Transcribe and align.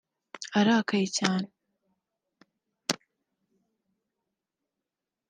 arakaye 0.59 1.05
cyane 1.17 1.47